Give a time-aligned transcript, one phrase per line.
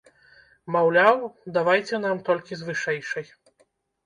[0.75, 1.19] Маўляў,
[1.57, 3.27] давайце нам толькі з вышэйшай.